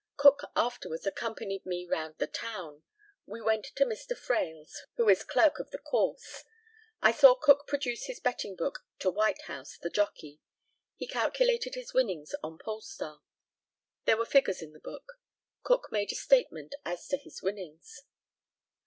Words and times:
Cook 0.17 0.41
afterwards 0.55 1.05
accompanied 1.05 1.63
me 1.63 1.85
round 1.85 2.15
the 2.17 2.25
town. 2.25 2.81
We 3.27 3.39
went 3.39 3.65
to 3.75 3.85
Mr. 3.85 4.17
Fraill's, 4.17 4.87
who 4.95 5.07
is 5.09 5.23
clerk 5.23 5.59
of 5.59 5.69
the 5.69 5.77
course. 5.77 6.43
I 7.03 7.11
saw 7.11 7.35
Cook 7.35 7.67
produce 7.67 8.05
his 8.05 8.19
betting 8.19 8.55
book 8.55 8.79
to 8.97 9.11
Whitehouse, 9.11 9.77
the 9.77 9.91
jockey. 9.91 10.41
He 10.95 11.05
calculated 11.05 11.75
his 11.75 11.93
winnings 11.93 12.33
on 12.41 12.57
Polestar. 12.57 13.21
There 14.05 14.17
were 14.17 14.25
figures 14.25 14.63
in 14.63 14.73
the 14.73 14.79
book. 14.79 15.19
Cook 15.61 15.89
made 15.91 16.11
a 16.11 16.15
statement 16.15 16.73
as 16.83 17.07
to 17.09 17.17
his 17.19 17.43
winnings. 17.43 18.01